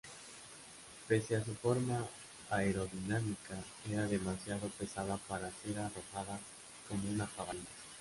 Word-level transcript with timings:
Pese 1.07 1.35
a 1.35 1.45
su 1.45 1.53
forma 1.53 2.03
aerodinámica, 2.49 3.61
era 3.87 4.07
demasiado 4.07 4.67
pesada 4.69 5.17
para 5.27 5.51
ser 5.61 5.77
arrojada 5.77 6.39
como 6.89 7.07
una 7.07 7.27
jabalina. 7.27 7.65